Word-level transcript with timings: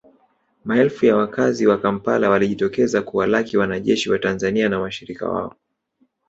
Maelfu 0.65 1.05
ya 1.05 1.15
wakazi 1.15 1.67
wa 1.67 1.77
Kampala 1.79 2.29
walijitokeza 2.29 3.01
kuwalaki 3.01 3.57
wanajeshi 3.57 4.11
wa 4.11 4.19
Tanzania 4.19 4.69
na 4.69 4.79
washirika 4.79 5.29
wao 5.29 5.55